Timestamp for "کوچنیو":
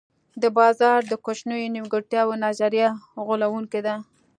1.25-1.73